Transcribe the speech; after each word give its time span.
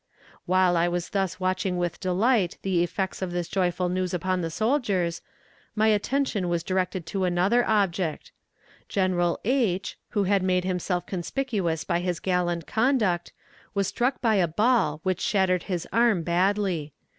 While 0.47 0.77
I 0.77 0.87
was 0.87 1.09
thus 1.11 1.39
watching 1.39 1.77
with 1.77 1.99
delight 1.99 2.57
the 2.63 2.81
effects 2.81 3.21
of 3.21 3.31
this 3.31 3.47
joyful 3.47 3.87
news 3.87 4.15
upon 4.15 4.41
the 4.41 4.49
soldiers, 4.49 5.21
my 5.75 5.89
attention 5.89 6.49
was 6.49 6.63
directed 6.63 7.05
to 7.05 7.23
another 7.23 7.63
object. 7.67 8.31
General 8.89 9.39
H., 9.45 9.99
who 10.09 10.23
had 10.23 10.41
made 10.41 10.63
himself 10.63 11.05
conspicuous 11.05 11.83
by 11.83 11.99
his 11.99 12.19
gallant 12.19 12.65
conduct, 12.65 13.31
was 13.75 13.85
struck 13.89 14.19
by 14.23 14.37
a 14.37 14.47
ball 14.47 15.01
which 15.03 15.21
shattered 15.21 15.61
his 15.65 15.87
arm 15.93 16.23
badly. 16.23 16.93